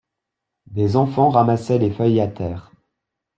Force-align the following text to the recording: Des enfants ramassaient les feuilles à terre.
Des 0.65 0.95
enfants 0.95 1.29
ramassaient 1.29 1.77
les 1.77 1.91
feuilles 1.91 2.21
à 2.21 2.27
terre. 2.27 2.71